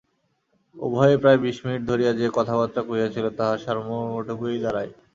[0.77, 4.91] উভয়ে প্রায় বিশ মিনিট ধরিয়া যে কথাবার্তা কহিয়াছিল তাহার সারমর্মটকু এই দাঁড়ায়।